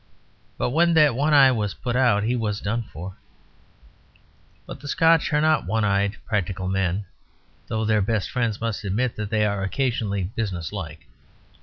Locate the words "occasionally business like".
9.61-11.05